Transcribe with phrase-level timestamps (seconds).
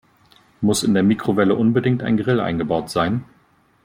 [0.61, 3.23] Muss in der Mikrowelle unbedingt ein Grill eingebaut sein?